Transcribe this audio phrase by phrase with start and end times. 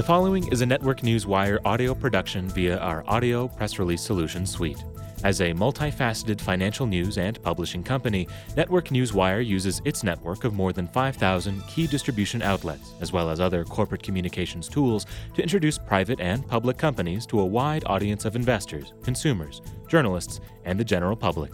[0.00, 4.46] The following is a Network News Wire audio production via our audio press release solution
[4.46, 4.82] suite.
[5.24, 8.26] As a multifaceted financial news and publishing company,
[8.56, 13.28] Network News Wire uses its network of more than 5,000 key distribution outlets, as well
[13.28, 15.04] as other corporate communications tools,
[15.34, 20.80] to introduce private and public companies to a wide audience of investors, consumers, journalists, and
[20.80, 21.52] the general public.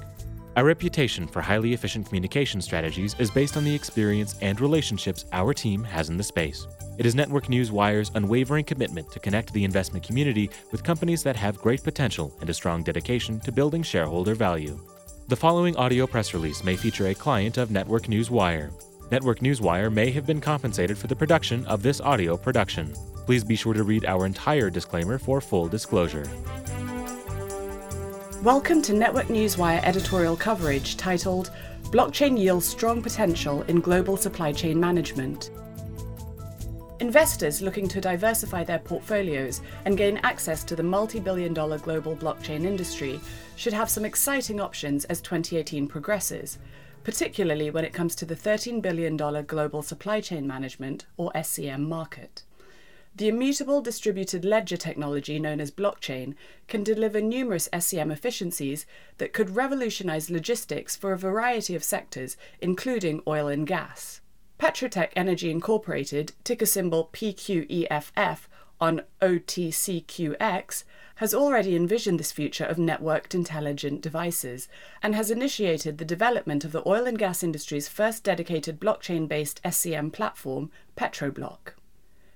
[0.55, 5.53] Our reputation for highly efficient communication strategies is based on the experience and relationships our
[5.53, 6.69] team has in the space.
[6.99, 11.37] It is Network News Wire's unwavering commitment to connect the investment community with companies that
[11.37, 14.81] have great potential and a strong dedication to building shareholder value.
[15.29, 18.71] The following audio press release may feature a client of Network News Wire.
[19.11, 22.95] Network News Wire may have been compensated for the production of this audio production.
[23.27, 26.25] Please be sure to read our entire disclaimer for full disclosure.
[28.43, 31.51] Welcome to Network Newswire editorial coverage titled
[31.91, 35.51] Blockchain Yields Strong Potential in Global Supply Chain Management.
[36.99, 42.17] Investors looking to diversify their portfolios and gain access to the multi billion dollar global
[42.17, 43.21] blockchain industry
[43.55, 46.59] should have some exciting options as 2018 progresses,
[47.05, 52.45] particularly when it comes to the $13 billion global supply chain management, or SCM, market.
[53.15, 56.35] The immutable distributed ledger technology known as blockchain
[56.67, 58.87] can deliver numerous SCM efficiencies
[59.19, 64.23] that could revolutionize logistics for a variety of sectors, including oil and gas.
[64.59, 68.49] Petroteq Energy Incorporated, ticker symbol PQEFF
[68.81, 70.85] on OTCQX,
[71.17, 74.69] has already envisioned this future of networked intelligent devices
[75.03, 79.63] and has initiated the development of the oil and gas industry's first dedicated blockchain based
[79.63, 81.73] SCM platform, PetroBloq.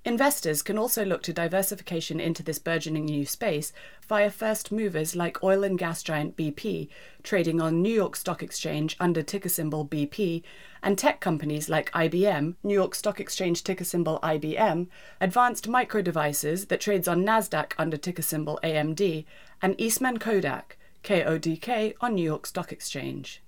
[0.02, 3.70] Investors can also look to diversification into this burgeoning new space
[4.08, 6.88] via first movers like oil and gas giant BP,
[7.22, 10.42] trading on New York Stock Exchange under ticker symbol BP,
[10.82, 14.86] and tech companies like IBM, New York Stock Exchange ticker symbol IBM,
[15.20, 19.26] Advanced Micro Devices that trades on Nasdaq under ticker symbol AMD,
[19.60, 23.42] and Eastman Kodak, KODK on New York Stock Exchange.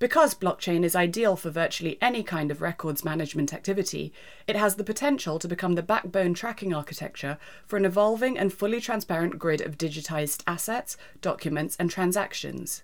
[0.00, 4.14] Because blockchain is ideal for virtually any kind of records management activity,
[4.46, 8.80] it has the potential to become the backbone tracking architecture for an evolving and fully
[8.80, 12.82] transparent grid of digitized assets, documents, and transactions.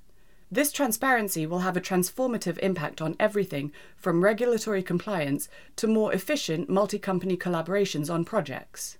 [0.52, 6.68] This transparency will have a transformative impact on everything from regulatory compliance to more efficient
[6.68, 8.98] multi company collaborations on projects.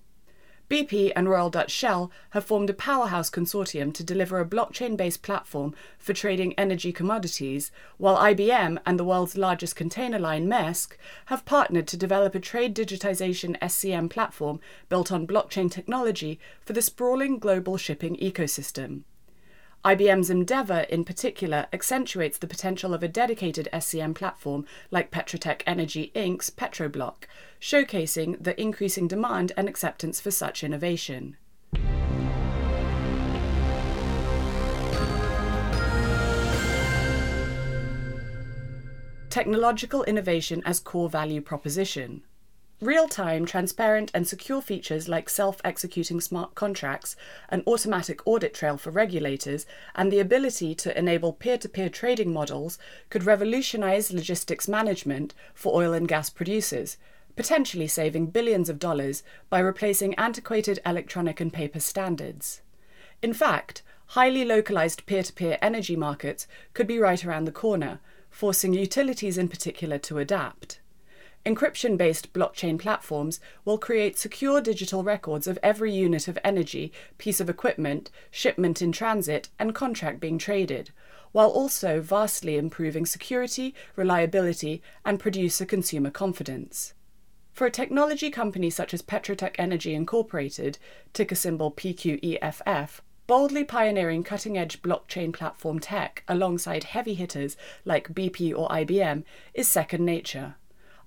[0.69, 5.23] BP and Royal Dutch Shell have formed a powerhouse consortium to deliver a blockchain based
[5.23, 10.97] platform for trading energy commodities, while IBM and the world's largest container line, Maersk,
[11.27, 16.83] have partnered to develop a trade digitization SCM platform built on blockchain technology for the
[16.83, 19.03] sprawling global shipping ecosystem.
[19.87, 26.11] IBM's endeavour, in particular, accentuates the potential of a dedicated SCM platform like Petroteq Energy
[26.13, 27.23] Inc.'s PetroBloq,
[27.61, 31.37] showcasing the increasing demand and acceptance for such innovation.
[39.31, 42.23] Technological innovation as core value proposition.
[42.83, 47.17] Real time, transparent, and secure features like self executing smart contracts,
[47.49, 49.65] an automatic audit trail for regulators,
[49.95, 52.79] and the ability to enable peer to peer trading models
[53.09, 56.99] could revolutionize logistics management for oil and gas producers,
[57.35, 62.61] potentially saving billions of dollars by replacing antiquated electronic and paper standards.
[63.23, 68.01] In fact, highly localized peer to peer energy markets could be right around the corner,
[68.29, 70.81] forcing utilities in particular to adapt.
[71.47, 77.41] Encryption based blockchain platforms will create secure digital records of every unit of energy, piece
[77.41, 80.91] of equipment, shipment in transit, and contract being traded,
[81.31, 86.95] while also vastly improving security, reliability, and producer consumer confidence.
[87.53, 90.79] For a technology company such as Petroteq Energy Incorporated,
[91.13, 92.99] ticker symbol PQEFF,
[93.29, 99.23] boldly pioneering cutting edge blockchain platform tech alongside heavy hitters like BP or IBM
[99.55, 100.57] is second nature.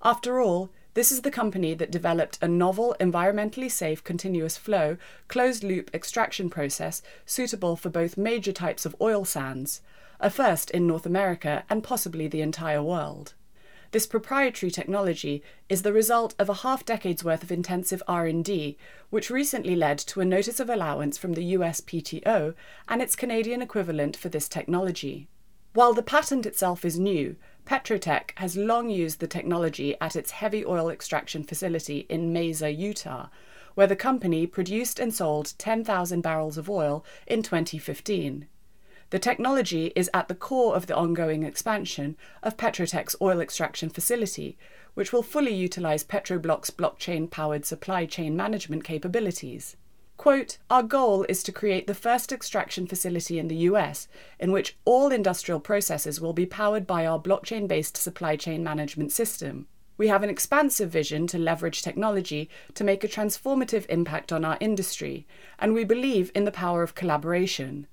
[0.02, 4.96] After all, this is the company that developed a novel, environmentally safe continuous flow,
[5.28, 9.82] closed loop extraction process suitable for both major types of oil sands,
[10.18, 13.34] a first in North America and possibly the entire world.
[13.92, 18.78] This proprietary technology is the result of a half decade's worth of intensive R&D,
[19.10, 22.54] which recently led to a notice of allowance from the USPTO
[22.88, 25.28] and its Canadian equivalent for this technology.
[25.72, 30.64] While the patent itself is new, Petroteq has long used the technology at its heavy
[30.64, 33.28] oil extraction facility in Mesa, Utah,
[33.76, 38.48] where the company produced and sold 10,000 barrels of oil in 2015.
[39.10, 44.58] The technology is at the core of the ongoing expansion of Petroteq's oil extraction facility,
[44.94, 49.76] which will fully utilize PetroBloq's blockchain powered supply chain management capabilities.
[50.20, 54.06] Quote, Our goal is to create the first extraction facility in the US
[54.38, 59.12] in which all industrial processes will be powered by our blockchain based supply chain management
[59.12, 59.66] system.
[59.96, 64.58] We have an expansive vision to leverage technology to make a transformative impact on our
[64.60, 65.26] industry,
[65.58, 67.86] and we believe in the power of collaboration.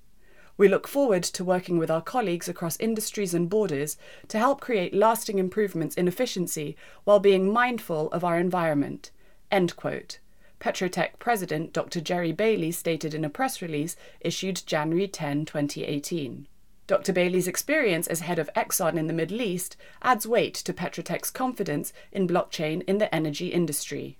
[0.57, 3.95] We look forward to working with our colleagues across industries and borders
[4.27, 6.75] to help create lasting improvements in efficiency
[7.05, 9.11] while being mindful of our environment.
[9.49, 10.19] End quote.
[10.59, 12.01] Petroteq President Dr.
[12.01, 16.47] Jerry Bailey stated in a press release issued January 10, 2018.
[16.87, 17.11] Dr.
[17.11, 21.91] Bailey's experience as head of Exxon in the Middle East adds weight to Petroteq's confidence
[22.11, 24.17] in blockchain in the energy industry.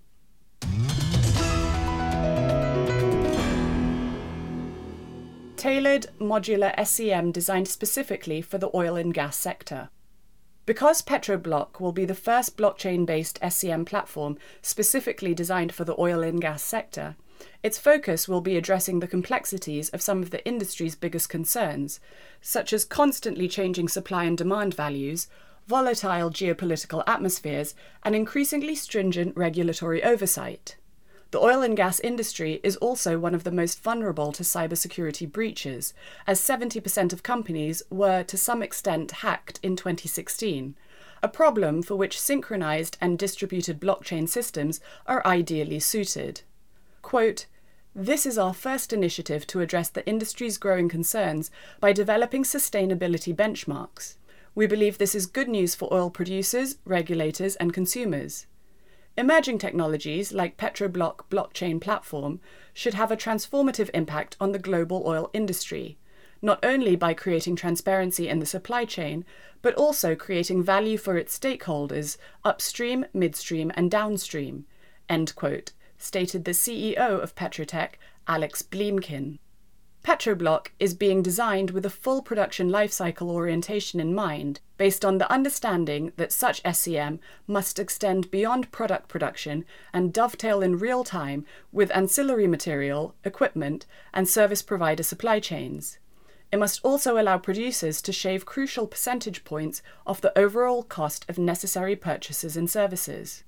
[5.55, 9.89] Tailored modular SCM designed specifically for the oil and gas sector.
[10.67, 16.21] Because PetroBloq will be the first blockchain based SCM platform specifically designed for the oil
[16.21, 17.15] and gas sector,
[17.63, 22.01] its focus will be addressing the complexities of some of the industry's biggest concerns,
[22.41, 25.29] such as constantly changing supply and demand values,
[25.67, 27.73] volatile geopolitical atmospheres,
[28.03, 30.75] and increasingly stringent regulatory oversight.
[31.31, 35.93] The oil and gas industry is also one of the most vulnerable to cybersecurity breaches,
[36.25, 40.75] as 70% of companies were to some extent hacked in 2016,
[41.21, 46.41] a problem for which synchronized and distributed blockchain systems are ideally suited.
[47.01, 47.45] Quote,
[47.93, 54.15] this is our first initiative to address the industry's growing concerns by developing sustainability benchmarks.
[54.53, 58.45] We believe this is good news for oil producers, regulators, and consumers.
[59.19, 62.39] Emerging technologies like PetroBloq blockchain platform
[62.71, 65.97] should have a transformative impact on the global oil industry,
[66.39, 69.25] not only by creating transparency in the supply chain,
[69.63, 74.67] but also creating value for its stakeholders upstream, midstream, and downstream,
[75.09, 77.93] end quote, stated the CEO of Petroteq,
[78.27, 79.39] Alex Blyumkin.
[80.07, 85.29] Petroblock is being designed with a full production lifecycle orientation in mind, based on the
[85.29, 91.91] understanding that such SCM must extend beyond product production and dovetail in real time with
[91.91, 95.99] ancillary material, equipment, and service provider supply chains.
[96.53, 101.37] It must also allow producers to shave crucial percentage points off the overall cost of
[101.37, 103.43] necessary purchases and services.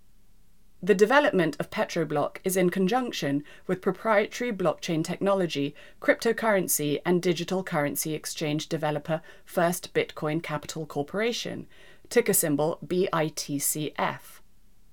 [0.82, 8.14] The development of PetroBloq is in conjunction with proprietary blockchain technology, cryptocurrency, and digital currency
[8.14, 11.68] exchange developer First Bitcoin Capital Corporation,
[12.10, 14.20] ticker symbol BITCF.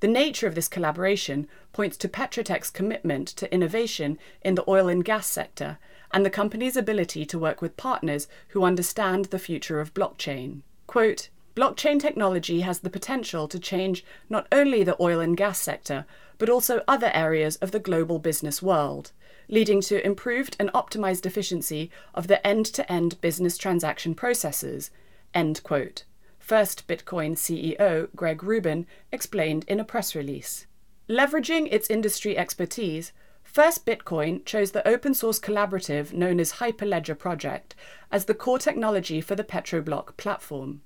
[0.01, 5.05] The nature of this collaboration points to Petroteq's commitment to innovation in the oil and
[5.05, 5.79] gas sector
[6.11, 10.63] and the company's ability to work with partners who understand the future of blockchain.
[10.89, 16.05] Quote, Blockchain technology has the potential to change not only the oil and gas sector,
[16.37, 19.13] but also other areas of the global business world,
[19.49, 24.91] leading to improved and optimized efficiency of the end to end business transaction processes.
[25.33, 26.05] End quote.
[26.39, 30.67] First Bitcoin CEO Greg Rubin explained in a press release.
[31.09, 33.13] Leveraging its industry expertise,
[33.43, 37.75] First Bitcoin chose the open source collaborative known as Hyperledger Project
[38.13, 40.83] as the core technology for the PetroBloq platform.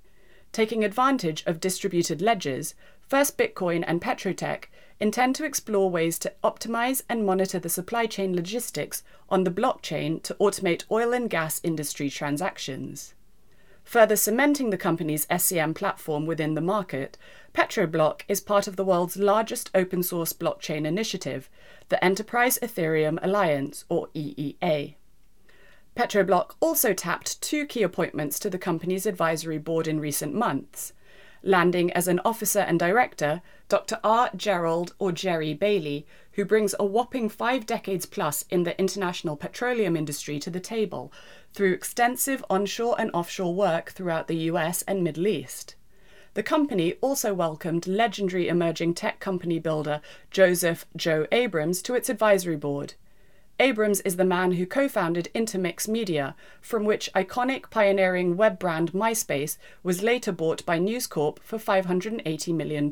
[0.53, 4.65] Taking advantage of distributed ledgers, First Bitcoin and Petroteq
[4.99, 10.21] intend to explore ways to optimize and monitor the supply chain logistics on the blockchain
[10.25, 13.15] to automate oil and gas industry transactions.
[13.85, 17.17] Further cementing the company's SCM platform within the market,
[17.55, 21.49] PetroBloq is part of the world's largest open source blockchain initiative,
[21.89, 24.95] the Enterprise Ethereum Alliance, or EEA.
[26.01, 30.95] PetroBloq also tapped two key appointments to the company's advisory board in recent months,
[31.43, 34.01] landing as an officer and director Dr.
[34.03, 34.31] R.
[34.35, 39.95] Gerald or Jerry Bailey, who brings a whopping five decades plus in the international petroleum
[39.95, 41.13] industry to the table
[41.53, 45.75] through extensive onshore and offshore work throughout the US and Middle East.
[46.33, 52.57] The company also welcomed legendary emerging tech company builder Joseph Joe Abrams to its advisory
[52.57, 52.95] board.
[53.61, 58.93] Abrams is the man who co founded Intermix Media, from which iconic pioneering web brand
[58.93, 62.89] MySpace was later bought by News Corp for $580 million.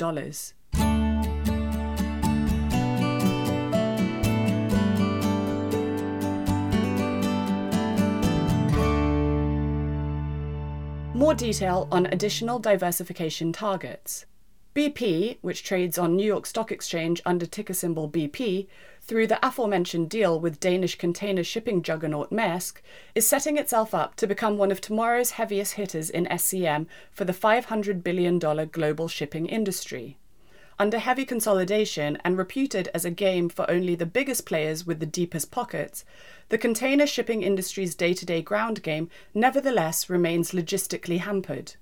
[11.15, 14.27] More detail on additional diversification targets.
[14.79, 18.69] BP, which trades on New York Stock Exchange under ticker symbol BP,
[19.01, 22.77] through the aforementioned deal with Danish container shipping juggernaut Maersk,
[23.13, 27.33] is setting itself up to become one of tomorrow's heaviest hitters in SCM for the
[27.33, 30.17] $500 billion global shipping industry.
[30.79, 35.07] under heavy consolidation and reputed as a game for only the biggest players with the
[35.07, 36.05] deepest pockets,
[36.51, 41.75] the container shipping industry's day to day ground game nevertheless remains logistically hampered.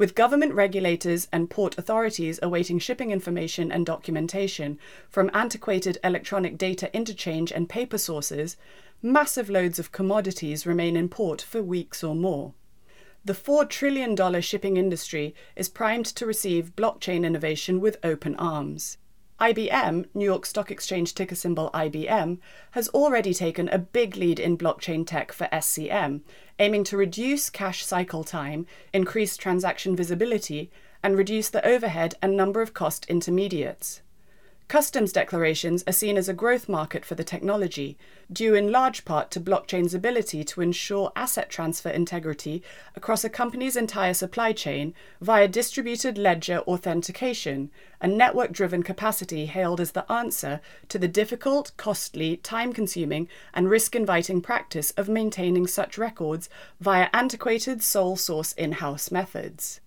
[0.00, 4.78] With government regulators and port authorities awaiting shipping information and documentation
[5.10, 8.56] from antiquated electronic data interchange and paper sources,
[9.02, 12.54] massive loads of commodities remain in port for weeks or more.
[13.26, 18.96] The $4 trillion shipping industry is primed to receive blockchain innovation with open arms.
[19.40, 22.38] IBM, New York Stock Exchange ticker symbol IBM,
[22.72, 26.20] has already taken a big lead in blockchain tech for SCM,
[26.60, 30.70] aiming to reduce cash cycle time, increase transaction visibility,
[31.02, 34.02] and reduce the overhead and number of cost intermediates.
[34.70, 37.98] Customs declarations are seen as a growth market for the technology,
[38.32, 42.62] due in large part to blockchain's ability to ensure asset transfer integrity
[42.94, 47.68] across a company's entire supply chain via distributed ledger authentication,
[48.00, 53.68] a network driven capacity hailed as the answer to the difficult, costly, time consuming, and
[53.68, 56.48] risk inviting practice of maintaining such records
[56.78, 59.80] via antiquated sole source in house methods.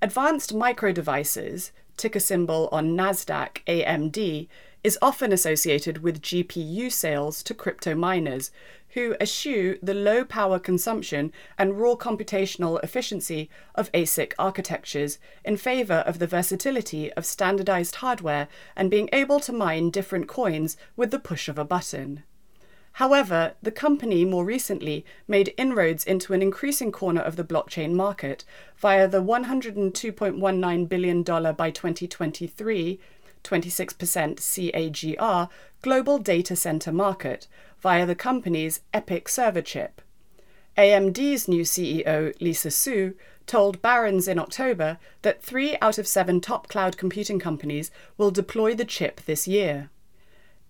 [0.00, 4.48] Advanced micro devices, ticker symbol on NASDAQ AMD,
[4.82, 8.50] is often associated with GPU sales to crypto miners,
[8.94, 16.02] who eschew the low power consumption and raw computational efficiency of ASIC architectures in favor
[16.06, 21.20] of the versatility of standardized hardware and being able to mine different coins with the
[21.20, 22.24] push of a button.
[22.94, 28.44] However, the company more recently made inroads into an increasing corner of the blockchain market
[28.76, 33.00] via the $102.19 billion by 2023
[33.42, 35.48] 26% CAGR
[35.82, 37.46] global data center market
[37.80, 40.02] via the company's EPYC server chip.
[40.76, 43.14] AMD's new CEO, Lisa Su,
[43.46, 48.74] told Barron's in October that three out of seven top cloud computing companies will deploy
[48.74, 49.90] the chip this year.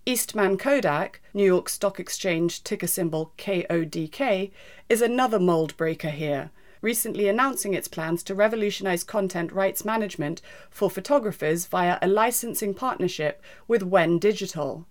[0.03, 4.49] Eastman Kodak, New York Stock Exchange ticker symbol KODK,
[4.89, 6.49] is another mold breaker here,
[6.81, 10.41] recently announcing its plans to revolutionize content rights management
[10.71, 14.87] for photographers via a licensing partnership with WENN Digital.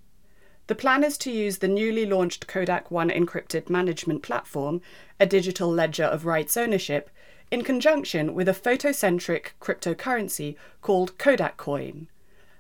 [0.69, 4.81] The plan is to use the newly launched Kodak One encrypted management platform,
[5.19, 7.11] a digital ledger of rights ownership,
[7.50, 12.07] in conjunction with a photocentric cryptocurrency called Kodak Coin.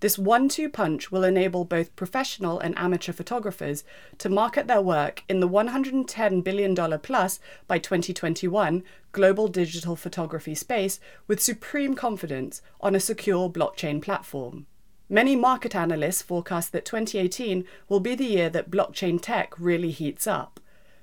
[0.00, 3.84] This one two punch will enable both professional and amateur photographers
[4.16, 11.00] to market their work in the $110 billion plus by 2021 global digital photography space
[11.26, 14.66] with supreme confidence on a secure blockchain platform.
[15.10, 20.26] Many market analysts forecast that 2018 will be the year that blockchain tech really heats
[20.26, 20.59] up.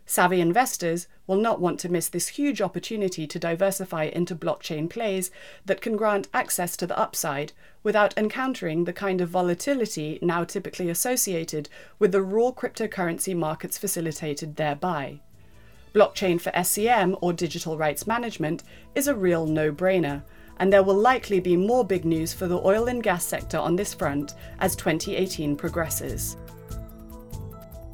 [0.10, 5.30] Savvy investors will not want to miss this huge opportunity to diversify into blockchain plays
[5.66, 7.52] that can grant access to the upside
[7.84, 11.68] without encountering the kind of volatility now typically associated
[12.00, 15.20] with the raw cryptocurrency markets facilitated thereby.
[15.94, 18.64] Blockchain for SCM or digital rights management
[18.96, 20.24] is a real no brainer,
[20.58, 23.76] and there will likely be more big news for the oil and gas sector on
[23.76, 26.38] this front as 2018 progresses.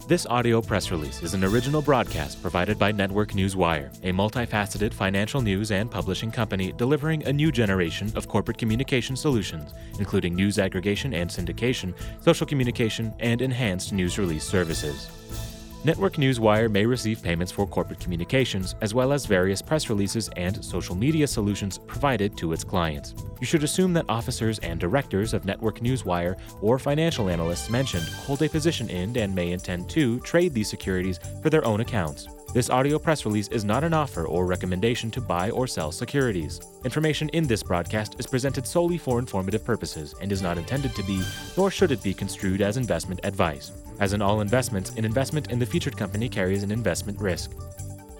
[0.05, 4.93] This audio press release is an original broadcast provided by Network News Wire, a multifaceted
[4.93, 10.59] financial news and publishing company delivering a new generation of corporate communication solutions, including news
[10.59, 15.07] aggregation and syndication, social communication, and enhanced news release services.
[15.85, 20.63] Network Newswire may receive payments for corporate communications, as well as various press releases and
[20.63, 23.13] social media solutions provided to its clients.
[23.41, 28.41] You should assume that officers and directors of Network Newswire or financial analysts mentioned hold
[28.43, 32.29] a position in and may intend to trade these securities for their own accounts.
[32.53, 36.61] This audio press release is not an offer or recommendation to buy or sell securities.
[36.85, 41.03] Information in this broadcast is presented solely for informative purposes and is not intended to
[41.03, 41.21] be,
[41.57, 43.71] nor should it be construed as investment advice.
[43.99, 47.51] As in all investments, an investment in the featured company carries an investment risk.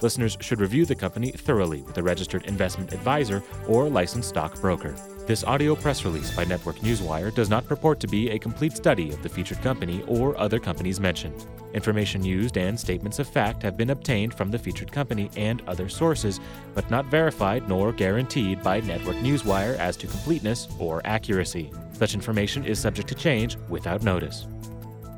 [0.01, 4.93] Listeners should review the company thoroughly with a registered investment advisor or licensed stock broker.
[5.25, 9.11] This audio press release by Network Newswire does not purport to be a complete study
[9.13, 11.45] of the featured company or other companies mentioned.
[11.73, 15.87] Information used and statements of fact have been obtained from the featured company and other
[15.87, 16.41] sources,
[16.75, 21.71] but not verified nor guaranteed by Network Newswire as to completeness or accuracy.
[21.93, 24.47] Such information is subject to change without notice.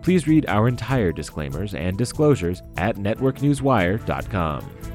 [0.06, 4.95] Please read our entire disclaimers and disclosures at networknewswire.com.